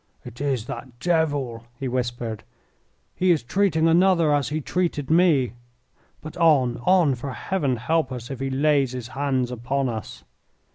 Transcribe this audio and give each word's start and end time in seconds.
"It 0.25 0.41
is 0.41 0.65
that 0.65 0.97
devil," 0.99 1.67
he 1.79 1.87
whispered. 1.87 2.43
"He 3.13 3.29
is 3.29 3.43
treating 3.43 3.87
another 3.87 4.33
as 4.33 4.49
he 4.49 4.59
treated 4.59 5.11
me. 5.11 5.53
But 6.21 6.35
on, 6.37 6.77
on, 6.85 7.13
for 7.13 7.33
Heaven 7.33 7.75
help 7.77 8.11
us 8.11 8.31
if 8.31 8.39
he 8.39 8.49
lays 8.49 8.93
his 8.93 9.09
hands 9.09 9.51
upon 9.51 9.89
us." 9.89 10.23